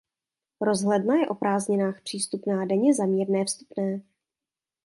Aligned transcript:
Rozhledna 0.61 1.15
je 1.15 1.27
o 1.27 1.35
prázdninách 1.35 2.01
přístupná 2.01 2.65
denně 2.65 2.93
za 2.93 3.05
mírné 3.05 3.45
vstupné. 3.45 4.01